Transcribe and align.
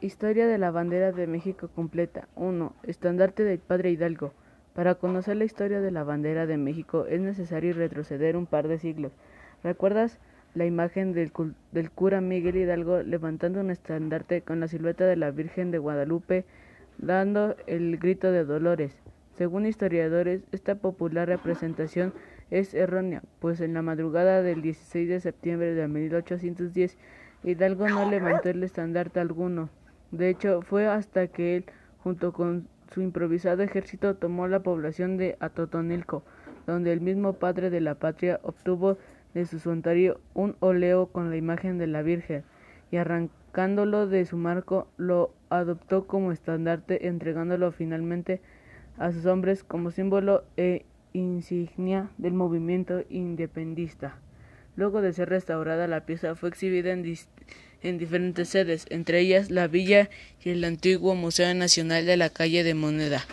Historia 0.00 0.46
de 0.46 0.58
la 0.58 0.70
bandera 0.70 1.10
de 1.10 1.26
México 1.26 1.66
completa. 1.74 2.28
1. 2.36 2.72
Estandarte 2.84 3.42
del 3.42 3.58
Padre 3.58 3.90
Hidalgo. 3.90 4.32
Para 4.72 4.94
conocer 4.94 5.36
la 5.36 5.44
historia 5.44 5.80
de 5.80 5.90
la 5.90 6.04
bandera 6.04 6.46
de 6.46 6.56
México 6.56 7.06
es 7.06 7.20
necesario 7.20 7.74
retroceder 7.74 8.36
un 8.36 8.46
par 8.46 8.68
de 8.68 8.78
siglos. 8.78 9.10
¿Recuerdas 9.64 10.20
la 10.54 10.66
imagen 10.66 11.14
del, 11.14 11.32
del, 11.72 11.90
cura 11.90 12.20
Miguel 12.20 12.58
Hidalgo 12.58 13.02
levantando 13.02 13.58
un 13.58 13.72
estandarte 13.72 14.42
con 14.42 14.60
la 14.60 14.68
silueta 14.68 15.04
de 15.04 15.16
la 15.16 15.32
Virgen 15.32 15.72
de 15.72 15.78
Guadalupe, 15.78 16.44
dando 16.98 17.56
el 17.66 17.98
grito 17.98 18.30
de 18.30 18.44
dolores? 18.44 18.96
Según 19.36 19.66
historiadores, 19.66 20.42
esta 20.52 20.76
popular 20.76 21.26
representación 21.26 22.14
es 22.52 22.72
errónea, 22.72 23.24
pues 23.40 23.60
en 23.60 23.74
la 23.74 23.82
madrugada 23.82 24.42
del 24.42 24.62
16 24.62 25.08
de 25.08 25.18
septiembre 25.18 25.74
de 25.74 25.88
1810 25.88 26.96
Hidalgo 27.44 27.88
no 27.88 28.10
levantó 28.10 28.48
el 28.48 28.62
estandarte 28.64 29.20
alguno. 29.20 29.70
De 30.10 30.30
hecho, 30.30 30.62
fue 30.62 30.86
hasta 30.86 31.26
que 31.26 31.56
él, 31.56 31.64
junto 32.02 32.32
con 32.32 32.66
su 32.92 33.02
improvisado 33.02 33.62
ejército, 33.62 34.16
tomó 34.16 34.48
la 34.48 34.60
población 34.60 35.16
de 35.16 35.36
Atotonilco, 35.40 36.22
donde 36.66 36.92
el 36.92 37.00
mismo 37.00 37.34
padre 37.34 37.70
de 37.70 37.80
la 37.80 37.96
patria 37.96 38.40
obtuvo 38.42 38.96
de 39.34 39.44
su 39.44 39.58
santuario 39.58 40.20
un 40.34 40.56
óleo 40.60 41.06
con 41.06 41.30
la 41.30 41.36
imagen 41.36 41.76
de 41.76 41.86
la 41.86 42.02
Virgen, 42.02 42.44
y 42.90 42.96
arrancándolo 42.96 44.06
de 44.06 44.24
su 44.24 44.38
marco, 44.38 44.88
lo 44.96 45.32
adoptó 45.50 46.06
como 46.06 46.32
estandarte, 46.32 47.06
entregándolo 47.08 47.70
finalmente 47.72 48.40
a 48.96 49.12
sus 49.12 49.26
hombres 49.26 49.62
como 49.62 49.90
símbolo 49.90 50.44
e 50.56 50.86
insignia 51.12 52.10
del 52.16 52.32
movimiento 52.32 53.02
independista. 53.10 54.18
Luego 54.78 55.02
de 55.02 55.12
ser 55.12 55.28
restaurada, 55.28 55.88
la 55.88 56.06
pieza 56.06 56.36
fue 56.36 56.50
exhibida 56.50 56.92
en 56.92 57.18
en 57.82 57.98
diferentes 57.98 58.48
sedes, 58.48 58.84
entre 58.90 59.18
ellas 59.18 59.50
la 59.50 59.66
villa 59.66 60.08
y 60.44 60.50
el 60.50 60.62
antiguo 60.62 61.16
Museo 61.16 61.52
Nacional 61.52 62.06
de 62.06 62.16
la 62.16 62.30
calle 62.30 62.62
de 62.62 62.74
Moneda, 62.74 63.26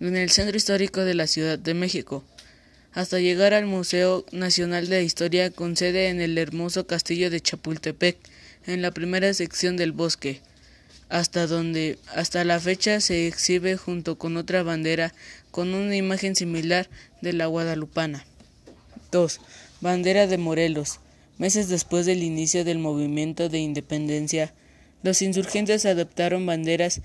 en 0.00 0.16
el 0.16 0.28
centro 0.30 0.56
histórico 0.56 1.02
de 1.02 1.14
la 1.14 1.28
Ciudad 1.28 1.56
de 1.56 1.74
México, 1.74 2.24
hasta 2.94 3.20
llegar 3.20 3.54
al 3.54 3.66
Museo 3.66 4.26
Nacional 4.32 4.88
de 4.88 5.04
Historia 5.04 5.52
con 5.52 5.76
sede 5.76 6.08
en 6.08 6.20
el 6.20 6.36
hermoso 6.36 6.88
castillo 6.88 7.30
de 7.30 7.42
Chapultepec, 7.42 8.16
en 8.66 8.82
la 8.82 8.90
primera 8.90 9.32
sección 9.34 9.76
del 9.76 9.92
bosque, 9.92 10.40
hasta 11.10 11.46
donde 11.46 11.96
hasta 12.12 12.42
la 12.42 12.58
fecha 12.58 13.00
se 13.00 13.28
exhibe 13.28 13.76
junto 13.76 14.18
con 14.18 14.36
otra 14.36 14.64
bandera 14.64 15.14
con 15.52 15.74
una 15.74 15.94
imagen 15.94 16.34
similar 16.34 16.88
de 17.22 17.34
la 17.34 17.46
guadalupana. 17.46 18.24
2. 19.12 19.40
Bandera 19.80 20.26
de 20.26 20.38
Morelos. 20.38 20.98
Meses 21.38 21.68
después 21.68 22.04
del 22.04 22.24
inicio 22.24 22.64
del 22.64 22.80
movimiento 22.80 23.48
de 23.48 23.60
independencia, 23.60 24.52
los 25.04 25.22
insurgentes 25.22 25.86
adoptaron 25.86 26.44
banderas 26.46 27.00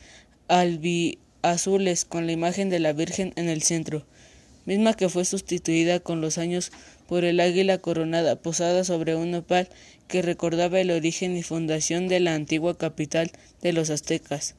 albiazules 0.48 2.04
con 2.04 2.26
la 2.26 2.32
imagen 2.32 2.72
de 2.72 2.80
la 2.80 2.94
Virgen 2.94 3.32
en 3.36 3.48
el 3.48 3.62
centro, 3.62 4.08
misma 4.66 4.96
que 4.96 5.08
fue 5.08 5.24
sustituida 5.24 6.00
con 6.00 6.20
los 6.20 6.40
años 6.40 6.72
por 7.08 7.26
el 7.26 7.42
águila 7.42 7.78
coronada 7.78 8.38
posada 8.38 8.84
sobre 8.84 9.16
un 9.16 9.30
nopal 9.30 9.70
que 10.08 10.24
recordaba 10.24 10.80
el 10.80 10.90
origen 10.90 11.38
y 11.38 11.44
fundación 11.44 12.08
de 12.08 12.22
la 12.22 12.34
antigua 12.34 12.76
capital 12.76 13.32
de 13.62 13.74
los 13.74 13.92
aztecas, 13.92 14.56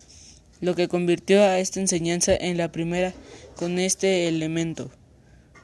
lo 0.61 0.77
que 0.77 0.87
convirtió 0.87 1.43
a 1.43 1.59
esta 1.59 1.81
enseñanza 1.81 2.33
en 2.37 2.59
la 2.59 2.71
primera 2.71 3.13
con 3.57 3.81
este 3.81 4.29
elemento. 4.29 4.93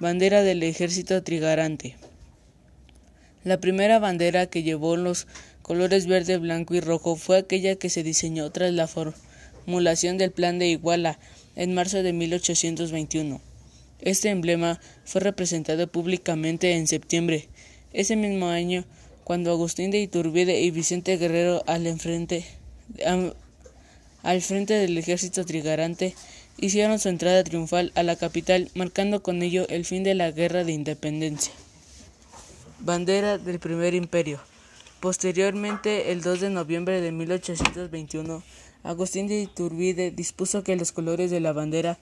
Bandera 0.00 0.43
del 0.43 0.64
ejército 0.64 1.23
trigarante. 1.23 1.94
La 3.43 3.59
primera 3.59 3.99
bandera 3.99 4.47
que 4.47 4.63
llevó 4.63 4.97
los 4.97 5.27
colores 5.63 6.07
verde, 6.07 6.37
blanco 6.37 6.75
y 6.75 6.81
rojo 6.81 7.17
fue 7.17 7.39
aquella 7.39 7.75
que 7.77 7.89
se 7.89 8.03
diseñó 8.03 8.51
tras 8.51 8.71
la 8.73 8.87
formulación 8.87 10.19
del 10.19 10.31
Plan 10.31 10.59
de 10.59 10.67
Iguala 10.69 11.19
en 11.57 11.73
marzo 11.73 12.03
de 12.03 12.13
1821. 12.13 13.41
Este 14.03 14.29
emblema 14.29 14.79
fue 15.05 15.23
representado 15.23 15.87
públicamente 15.87 16.73
en 16.73 16.87
septiembre, 16.87 17.49
ese 17.95 18.15
mismo 18.15 18.49
año, 18.49 18.85
cuando 19.25 19.51
Agustín 19.53 19.91
de 19.91 20.01
Iturbide 20.01 20.61
y 20.61 20.71
Vicente 20.71 21.17
Guerrero 21.17 21.63
al, 21.67 21.87
al 24.23 24.43
frente 24.43 24.75
del 24.75 24.99
ejército 24.99 25.47
trigarante 25.47 26.15
hicieron 26.59 26.99
su 26.99 27.09
entrada 27.09 27.43
triunfal 27.43 27.91
a 27.95 28.03
la 28.03 28.17
capital, 28.17 28.69
marcando 28.75 29.23
con 29.23 29.43
ello 29.43 29.67
el 29.71 29.87
fin 29.87 30.05
de 30.05 30.15
la 30.15 30.31
guerra 30.31 30.65
de 30.65 30.73
independencia. 30.73 31.55
Bandera 32.82 33.37
del 33.37 33.59
Primer 33.59 33.93
Imperio. 33.93 34.41
Posteriormente, 35.00 36.12
el 36.12 36.23
2 36.23 36.41
de 36.41 36.49
noviembre 36.49 37.03
de 37.03 37.12
1821, 37.12 38.43
Agustín 38.85 39.27
de 39.27 39.43
Iturbide 39.43 40.11
dispuso 40.11 40.62
que 40.62 40.77
los 40.77 40.91
colores 40.91 41.31
de 41.31 41.41
la 41.41 41.53
bandera 41.53 41.99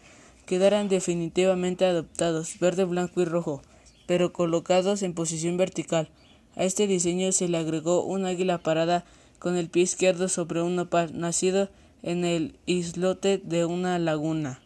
quedaran 0.47 0.89
definitivamente 0.89 1.85
adoptados, 1.85 2.61
verde, 2.61 2.85
blanco 2.85 3.21
y 3.21 3.25
rojo, 3.25 3.61
pero 4.07 4.33
colocados 4.33 5.03
en 5.03 5.15
posición 5.15 5.57
vertical. 5.57 6.11
A 6.55 6.63
este 6.63 6.87
diseño 6.87 7.33
se 7.33 7.49
le 7.49 7.59
agregó 7.59 8.05
un 8.05 8.25
águila 8.25 8.59
parada 8.59 9.05
con 9.41 9.57
el 9.57 9.71
pie 9.71 9.83
izquierdo 9.83 10.29
sobre 10.29 10.63
un 10.63 10.77
nopal 10.77 11.19
nacido 11.19 11.71
en 12.05 12.25
el 12.25 12.57
islote 12.67 13.39
de 13.43 13.65
una 13.65 13.99
laguna. 13.99 14.61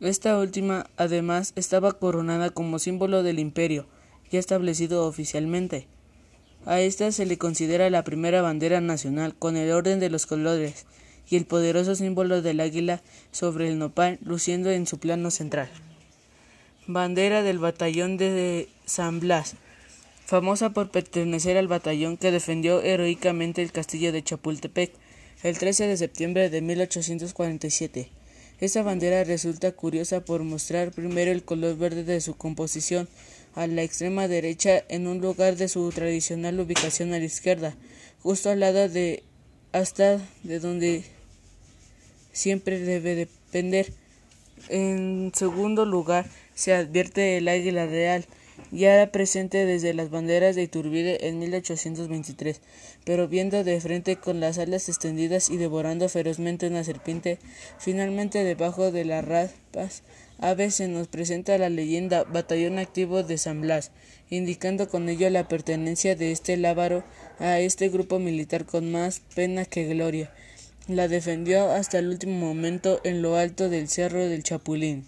Esta 0.00 0.36
última, 0.36 0.90
además, 0.96 1.52
estaba 1.54 1.92
coronada 1.92 2.50
como 2.50 2.80
símbolo 2.80 3.22
del 3.22 3.38
imperio 3.38 3.86
ya 4.30 4.38
establecido 4.38 5.06
oficialmente. 5.06 5.86
A 6.66 6.80
esta 6.80 7.10
se 7.12 7.26
le 7.26 7.38
considera 7.38 7.90
la 7.90 8.04
primera 8.04 8.42
bandera 8.42 8.80
nacional 8.80 9.34
con 9.34 9.56
el 9.56 9.70
orden 9.72 9.98
de 9.98 10.10
los 10.10 10.26
colores 10.26 10.86
y 11.28 11.36
el 11.36 11.46
poderoso 11.46 11.94
símbolo 11.94 12.42
del 12.42 12.60
águila 12.60 13.02
sobre 13.32 13.68
el 13.68 13.78
nopal 13.78 14.18
luciendo 14.22 14.70
en 14.70 14.86
su 14.86 14.98
plano 14.98 15.30
central. 15.30 15.68
Bandera 16.86 17.42
del 17.42 17.58
batallón 17.58 18.16
de 18.16 18.68
San 18.84 19.20
Blas, 19.20 19.54
famosa 20.26 20.70
por 20.70 20.90
pertenecer 20.90 21.56
al 21.56 21.68
batallón 21.68 22.16
que 22.16 22.30
defendió 22.30 22.82
heroicamente 22.82 23.62
el 23.62 23.72
castillo 23.72 24.12
de 24.12 24.22
Chapultepec 24.22 24.92
el 25.42 25.56
13 25.56 25.86
de 25.86 25.96
septiembre 25.96 26.50
de 26.50 26.60
1847. 26.60 28.10
Esta 28.60 28.82
bandera 28.82 29.24
resulta 29.24 29.72
curiosa 29.72 30.20
por 30.20 30.42
mostrar 30.42 30.92
primero 30.92 31.30
el 31.30 31.44
color 31.44 31.78
verde 31.78 32.04
de 32.04 32.20
su 32.20 32.36
composición 32.36 33.08
a 33.54 33.66
la 33.66 33.82
extrema 33.82 34.28
derecha 34.28 34.84
en 34.88 35.06
un 35.06 35.20
lugar 35.20 35.56
de 35.56 35.68
su 35.68 35.88
tradicional 35.90 36.60
ubicación 36.60 37.12
a 37.12 37.18
la 37.18 37.24
izquierda, 37.24 37.74
justo 38.22 38.50
al 38.50 38.60
lado 38.60 38.88
de 38.88 39.22
hasta 39.72 40.20
de 40.42 40.58
donde 40.60 41.04
siempre 42.32 42.78
debe 42.78 43.14
depender. 43.14 43.92
En 44.68 45.32
segundo 45.34 45.84
lugar, 45.84 46.26
se 46.54 46.74
advierte 46.74 47.38
el 47.38 47.48
águila 47.48 47.86
real, 47.86 48.26
ya 48.70 49.10
presente 49.10 49.64
desde 49.64 49.94
las 49.94 50.10
banderas 50.10 50.54
de 50.54 50.62
Iturbide 50.62 51.26
en 51.28 51.38
1823, 51.38 52.60
pero 53.04 53.26
viendo 53.26 53.64
de 53.64 53.80
frente 53.80 54.16
con 54.16 54.38
las 54.38 54.58
alas 54.58 54.88
extendidas 54.88 55.48
y 55.48 55.56
devorando 55.56 56.08
ferozmente 56.08 56.68
una 56.68 56.84
serpiente, 56.84 57.38
finalmente 57.78 58.44
debajo 58.44 58.92
de 58.92 59.06
las 59.06 59.24
raspas 59.24 60.02
Ave 60.42 60.70
se 60.70 60.88
nos 60.88 61.06
presenta 61.06 61.58
la 61.58 61.68
leyenda 61.68 62.24
Batallón 62.24 62.78
Activo 62.78 63.22
de 63.22 63.36
San 63.36 63.60
Blas, 63.60 63.90
indicando 64.30 64.88
con 64.88 65.10
ello 65.10 65.28
la 65.28 65.48
pertenencia 65.48 66.16
de 66.16 66.32
este 66.32 66.56
lábaro 66.56 67.04
a 67.38 67.60
este 67.60 67.90
grupo 67.90 68.18
militar 68.18 68.64
con 68.64 68.90
más 68.90 69.20
pena 69.34 69.66
que 69.66 69.84
gloria. 69.84 70.32
La 70.88 71.08
defendió 71.08 71.70
hasta 71.70 71.98
el 71.98 72.08
último 72.08 72.46
momento 72.46 73.02
en 73.04 73.20
lo 73.20 73.36
alto 73.36 73.68
del 73.68 73.88
Cerro 73.88 74.26
del 74.26 74.42
Chapulín. 74.42 75.04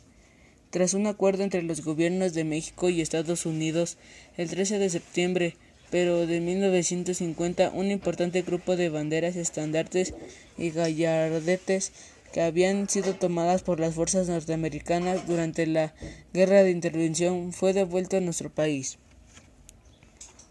Tras 0.69 0.93
un 0.93 1.07
acuerdo 1.07 1.45
entre 1.45 1.63
los 1.63 1.83
gobiernos 1.83 2.35
de 2.35 2.45
México 2.45 2.91
y 2.91 3.01
Estados 3.01 3.47
Unidos, 3.47 3.97
el 4.37 4.51
13 4.51 4.79
de 4.79 4.91
septiembre 4.91 5.57
pero 5.93 6.27
de 6.27 6.41
1950 6.41 7.71
un 7.75 7.91
importante 7.91 8.41
grupo 8.41 8.77
de 8.77 8.89
banderas, 8.89 9.37
estandartes 9.37 10.15
y 10.57 10.71
gallardetes 10.71 11.93
que 12.33 12.41
habían 12.41 12.89
sido 12.89 13.15
tomadas 13.15 13.63
por 13.63 13.79
las 13.79 13.95
fuerzas 13.95 14.29
norteamericanas 14.29 15.27
durante 15.27 15.67
la 15.67 15.95
Guerra 16.33 16.63
de 16.63 16.71
Intervención 16.71 17.53
fue 17.53 17.73
devuelto 17.73 18.17
a 18.17 18.21
nuestro 18.21 18.51
país. 18.51 18.99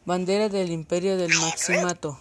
Bandera 0.05 0.49
del 0.49 0.71
Imperio 0.71 1.17
del 1.17 1.33
Maximato. 1.39 2.19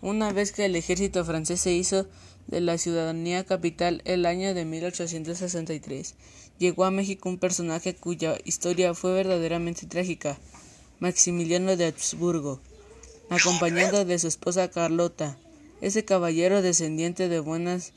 Una 0.00 0.32
vez 0.32 0.52
que 0.52 0.66
el 0.66 0.76
ejército 0.76 1.24
francés 1.24 1.60
se 1.60 1.72
hizo 1.72 2.06
de 2.46 2.60
la 2.60 2.78
ciudadanía 2.78 3.44
capital 3.44 4.00
el 4.04 4.26
año 4.26 4.54
de 4.54 4.64
1863, 4.64 6.14
llegó 6.58 6.84
a 6.84 6.90
México 6.90 7.28
un 7.28 7.38
personaje 7.38 7.94
cuya 7.94 8.38
historia 8.44 8.94
fue 8.94 9.12
verdaderamente 9.12 9.86
trágica, 9.86 10.38
Maximiliano 10.98 11.76
de 11.76 11.86
Habsburgo, 11.86 12.60
acompañado 13.28 14.04
de 14.04 14.18
su 14.18 14.28
esposa 14.28 14.70
Carlota. 14.70 15.36
Ese 15.80 16.04
caballero 16.04 16.62
descendiente 16.62 17.28
de 17.28 17.40
buenas 17.40 17.92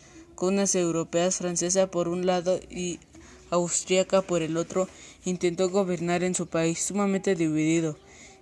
unas 0.47 0.75
europeas 0.75 1.37
francesa 1.37 1.87
por 1.87 2.07
un 2.07 2.25
lado 2.25 2.59
y 2.69 2.99
austríaca 3.49 4.21
por 4.21 4.41
el 4.41 4.57
otro, 4.57 4.87
intentó 5.25 5.69
gobernar 5.69 6.23
en 6.23 6.35
su 6.35 6.47
país 6.47 6.79
sumamente 6.79 7.35
dividido 7.35 7.97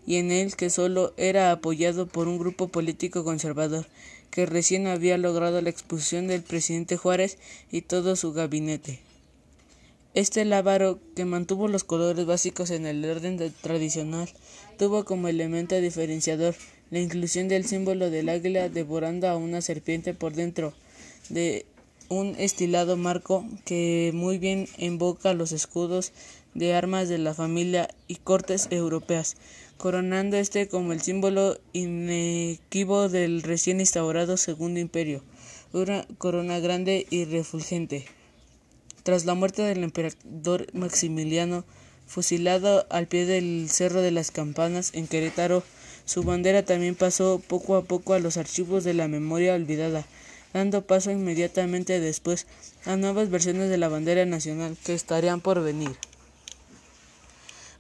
y 0.06 0.16
en 0.16 0.32
el 0.32 0.56
que 0.56 0.70
solo 0.70 1.14
era 1.18 1.52
apoyado 1.52 2.08
por 2.08 2.28
un 2.28 2.38
grupo 2.38 2.68
político 2.68 3.24
conservador 3.24 3.88
que 4.32 4.46
recién 4.46 4.88
había 4.88 5.18
logrado 5.18 5.62
la 5.62 5.70
expulsión 5.70 6.28
del 6.28 6.44
presidente 6.44 6.98
Juárez 6.98 7.38
y 7.72 7.82
todo 7.82 8.16
su 8.16 8.32
gabinete. 8.32 9.00
Este 10.14 10.44
lábaro, 10.46 11.00
que 11.16 11.26
mantuvo 11.26 11.68
los 11.68 11.84
colores 11.84 12.26
básicos 12.26 12.72
en 12.72 12.86
el 12.86 13.06
orden 13.06 13.54
tradicional, 13.62 14.30
tuvo 14.78 15.06
como 15.06 15.28
elemento 15.28 15.80
diferenciador 15.80 16.56
la 16.90 17.00
inclusión 17.00 17.48
del 17.48 17.66
símbolo 17.66 18.10
del 18.10 18.30
águila 18.30 18.70
devorando 18.70 19.28
a 19.28 19.38
una 19.38 19.62
serpiente 19.62 20.14
por 20.14 20.34
dentro 20.34 20.74
de 21.30 21.66
un 22.10 22.36
estilado 22.38 22.98
marco 22.98 23.46
que 23.66 24.12
muy 24.14 24.40
bien 24.40 24.68
invoca 24.78 25.34
los 25.34 25.52
escudos 25.52 26.12
de 26.56 26.74
armas 26.74 27.08
de 27.08 27.20
la 27.20 27.34
familia 27.34 27.88
y 28.08 28.16
cortes 28.16 28.68
europeas, 28.72 29.38
coronando 29.78 30.36
este 30.36 30.68
como 30.68 30.92
el 30.92 31.02
símbolo 31.02 31.58
inequívoco 31.72 33.10
del 33.10 33.44
recién 33.44 33.80
instaurado 33.80 34.36
Segundo 34.38 34.80
Imperio, 34.80 35.24
una 35.72 36.06
corona 36.18 36.60
grande 36.60 37.06
y 37.10 37.26
refulgente. 37.26 38.06
Tras 39.04 39.26
la 39.26 39.36
muerte 39.36 39.62
del 39.62 39.84
emperador 39.84 40.68
Maximiliano, 40.74 41.64
fusilado 42.08 42.88
al 42.90 43.08
pie 43.08 43.26
del 43.26 43.70
Cerro 43.70 44.02
de 44.02 44.12
las 44.12 44.32
Campanas 44.32 44.92
en 44.94 45.08
Querétaro, 45.08 45.64
su 46.06 46.24
bandera 46.24 46.66
también 46.66 46.96
pasó 46.96 47.40
poco 47.48 47.76
a 47.76 47.84
poco 47.84 48.16
a 48.16 48.20
los 48.20 48.38
archivos 48.38 48.84
de 48.84 48.96
la 48.96 49.08
memoria 49.08 49.54
olvidada, 49.54 50.06
dando 50.54 50.86
paso 50.86 51.12
inmediatamente 51.12 52.00
después 52.00 52.48
a 52.86 52.96
nuevas 52.96 53.30
versiones 53.30 53.70
de 53.70 53.78
la 53.78 53.90
bandera 53.90 54.26
nacional 54.26 54.78
que 54.84 54.94
estarían 54.94 55.42
por 55.42 55.64
venir. 55.64 55.96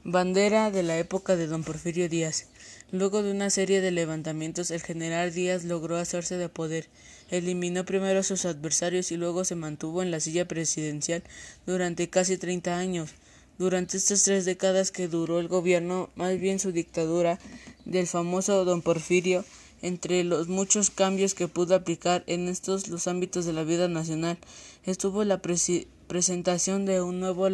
Bandera 0.03 0.71
de 0.71 0.83
la 0.83 0.97
época 0.97 1.35
de 1.35 1.47
don 1.47 1.63
Porfirio 1.63 2.07
Díaz. 2.07 2.47
Luego 2.91 3.21
de 3.21 3.31
una 3.31 3.49
serie 3.49 3.81
de 3.81 3.91
levantamientos, 3.91 4.71
el 4.71 4.81
general 4.81 5.33
Díaz 5.33 5.63
logró 5.65 5.97
hacerse 5.97 6.37
de 6.37 6.49
poder. 6.49 6.87
Eliminó 7.29 7.85
primero 7.85 8.21
a 8.21 8.23
sus 8.23 8.45
adversarios 8.45 9.11
y 9.11 9.17
luego 9.17 9.45
se 9.45 9.55
mantuvo 9.55 10.01
en 10.01 10.09
la 10.09 10.19
silla 10.19 10.47
presidencial 10.47 11.21
durante 11.67 12.09
casi 12.09 12.37
treinta 12.37 12.77
años. 12.77 13.11
Durante 13.59 13.97
estas 13.97 14.23
tres 14.23 14.45
décadas 14.45 14.89
que 14.89 15.09
duró 15.09 15.39
el 15.39 15.49
gobierno, 15.49 16.09
más 16.15 16.39
bien 16.39 16.59
su 16.59 16.71
dictadura, 16.71 17.37
del 17.85 18.07
famoso 18.07 18.63
don 18.63 18.81
Porfirio, 18.81 19.43
entre 19.81 20.23
los 20.23 20.47
muchos 20.47 20.89
cambios 20.89 21.33
que 21.33 21.47
pudo 21.47 21.75
aplicar 21.75 22.23
en 22.27 22.47
estos 22.47 22.87
los 22.87 23.07
ámbitos 23.07 23.45
de 23.45 23.53
la 23.53 23.63
vida 23.63 23.87
nacional, 23.87 24.37
estuvo 24.85 25.23
la 25.23 25.41
presentación 25.41 26.85
de 26.85 27.01
un 27.01 27.19
nuevo 27.19 27.47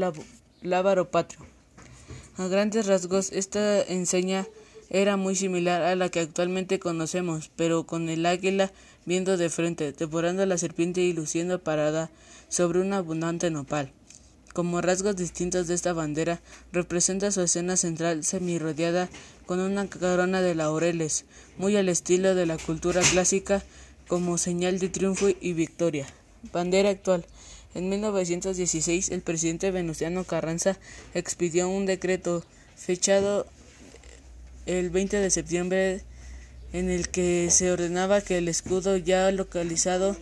lábaro 0.62 1.12
patrio 1.12 1.46
a 2.38 2.48
grandes 2.48 2.86
rasgos, 2.86 3.32
esta 3.32 3.82
enseña 3.82 4.46
era 4.90 5.16
muy 5.16 5.36
similar 5.36 5.82
a 5.82 5.96
la 5.96 6.10
que 6.10 6.20
actualmente 6.20 6.80
conocemos, 6.80 7.50
pero 7.56 7.86
con 7.86 8.10
el 8.10 8.26
águila 8.26 8.72
viendo 9.06 9.38
de 9.38 9.50
frente, 9.50 9.94
devorando 9.94 10.44
a 10.44 10.46
la 10.46 10.58
serpiente 10.58 11.02
y 11.02 11.14
luciendo 11.14 11.64
parada 11.64 12.12
sobre 12.50 12.82
un 12.82 12.92
abundante 12.94 13.50
nopal. 13.52 13.92
Como 14.54 14.82
rasgos 14.82 15.16
distintos 15.16 15.68
de 15.68 15.76
esta 15.76 15.94
bandera, 15.94 16.42
representa 16.72 17.32
su 17.32 17.42
escena 17.42 17.78
central 17.78 18.24
semi-rodeada 18.24 19.10
con 19.46 19.60
una 19.60 19.88
corona 19.88 20.42
de 20.42 20.56
laureles, 20.56 21.26
muy 21.58 21.76
al 21.76 21.90
estilo 21.90 22.36
de 22.36 22.46
la 22.46 22.58
cultura 22.58 23.02
clásica, 23.02 23.64
como 24.08 24.38
señal 24.38 24.80
de 24.80 24.90
triunfo 24.90 25.28
y 25.30 25.54
victoria. 25.54 26.08
Bandera 26.54 26.90
actual. 26.90 27.26
En 27.74 27.90
1916, 27.90 29.10
el 29.10 29.22
presidente 29.22 29.72
Venustiano 29.72 30.24
Carranza 30.24 30.78
expidió 31.14 31.68
un 31.68 31.86
decreto 31.86 32.44
fechado 32.76 33.48
el 34.66 34.90
20 34.90 35.18
de 35.18 35.30
septiembre 35.30 36.02
en 36.74 36.90
el 36.90 37.10
que 37.10 37.50
se 37.52 37.72
ordenaba 37.72 38.22
que 38.22 38.38
el 38.38 38.48
escudo 38.48 38.98
ya 38.98 39.32
localizado 39.32 40.16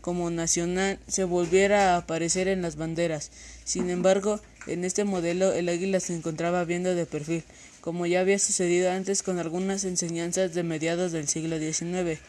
como 0.00 0.30
nacional 0.30 0.98
se 1.06 1.24
volviera 1.24 1.94
a 1.94 1.98
aparecer 1.98 2.48
en 2.48 2.62
las 2.62 2.76
banderas. 2.76 3.30
Sin 3.64 3.90
embargo, 3.90 4.40
en 4.66 4.84
este 4.84 5.04
modelo 5.04 5.52
el 5.52 5.68
águila 5.68 6.00
se 6.00 6.14
encontraba 6.14 6.64
viendo 6.64 6.94
de 6.94 7.06
perfil, 7.06 7.44
como 7.80 8.06
ya 8.06 8.20
había 8.20 8.38
sucedido 8.38 8.90
antes 8.90 9.22
con 9.22 9.38
algunas 9.38 9.84
enseñanzas 9.84 10.54
de 10.54 10.62
mediados 10.62 11.12
del 11.12 11.28
siglo 11.28 11.58
XIX. 11.58 12.20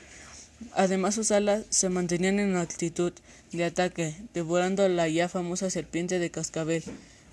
Además 0.73 1.15
sus 1.15 1.31
alas 1.31 1.65
se 1.69 1.89
mantenían 1.89 2.39
en 2.39 2.55
actitud 2.55 3.13
de 3.51 3.65
ataque, 3.65 4.15
devorando 4.33 4.87
la 4.87 5.07
ya 5.07 5.27
famosa 5.27 5.69
serpiente 5.69 6.19
de 6.19 6.31
cascabel. 6.31 6.83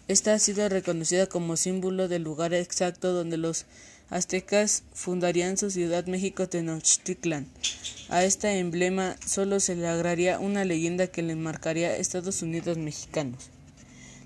Esta 0.09 0.33
ha 0.33 0.39
sido 0.39 0.69
reconocida 0.69 1.27
como 1.27 1.57
símbolo 1.57 2.09
del 2.09 2.23
lugar 2.23 2.55
exacto 2.55 3.13
donde 3.13 3.37
los 3.37 3.67
aztecas 4.11 4.83
fundarían 4.95 5.59
su 5.59 5.71
ciudad 5.71 6.07
México 6.07 6.49
Tenochtitlan. 6.49 7.47
A 8.09 8.25
este 8.25 8.59
emblema 8.59 9.17
solo 9.25 9.61
se 9.61 9.77
le 9.77 9.87
agregaría 9.87 10.39
una 10.39 10.65
leyenda 10.65 11.09
que 11.09 11.23
le 11.23 11.37
marcaría 11.37 11.97
Estados 11.97 12.41
Unidos 12.41 12.79
mexicanos. 12.79 13.51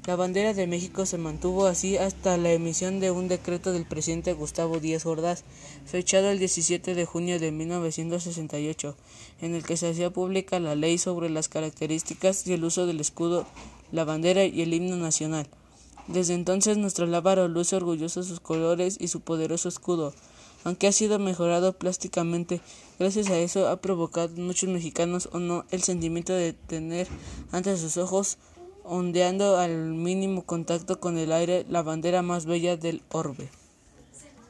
La 0.05 0.17
bandera 0.17 0.53
de 0.53 0.67
México 0.67 1.07
se 1.07 1.17
mantuvo 1.17 1.67
así 1.67 1.97
hasta 1.97 2.37
la 2.37 2.51
emisión 2.51 2.99
de 2.99 3.13
un 3.13 3.29
decreto 3.29 3.71
del 3.71 3.85
presidente 3.85 4.33
Gustavo 4.33 4.81
Díaz 4.81 5.07
Ordaz, 5.07 5.45
fechado 5.87 6.29
el 6.29 6.41
17 6.41 6.97
de 6.97 7.07
junio 7.07 7.39
de 7.39 7.53
1968, 7.53 8.97
en 9.43 9.55
el 9.55 9.63
que 9.63 9.77
se 9.77 9.89
hacía 9.89 10.11
pública 10.11 10.59
la 10.59 10.75
ley 10.75 10.99
sobre 10.99 11.31
las 11.31 11.49
características 11.49 12.45
y 12.49 12.53
el 12.53 12.65
uso 12.65 12.85
del 12.85 12.99
escudo, 12.99 13.47
la 13.93 14.05
bandera 14.05 14.45
y 14.45 14.63
el 14.63 14.75
himno 14.75 14.97
nacional. 14.97 15.47
Desde 16.09 16.35
entonces 16.35 16.79
nuestro 16.79 17.07
lábaro 17.07 17.47
luce 17.47 17.77
orgulloso 17.77 18.25
sus 18.25 18.41
colores 18.41 18.97
y 18.99 19.07
su 19.07 19.21
poderoso 19.21 19.69
escudo, 19.69 20.15
aunque 20.65 20.89
ha 20.89 20.93
sido 20.93 21.21
mejorado 21.21 21.75
plásticamente, 21.75 22.61
gracias 22.99 23.31
a 23.31 23.39
eso 23.39 23.69
ha 23.69 23.77
provocado 23.77 24.35
en 24.35 24.49
muchos 24.49 24.69
mexicanos 24.69 25.29
o 25.31 25.39
no 25.39 25.65
el 25.71 25.85
sentimiento 25.85 26.33
de 26.33 26.55
tener 26.55 27.07
ante 27.53 27.77
sus 27.77 27.97
ojos 27.99 28.39
ondeando 28.85 29.59
al 29.59 29.77
mínimo 29.95 30.43
contacto 30.43 31.01
con 31.01 31.19
el 31.19 31.33
aire 31.33 31.65
la 31.69 31.83
bandera 31.83 32.23
más 32.23 32.47
bella 32.47 32.77
del 32.77 33.03
orbe. 33.11 33.49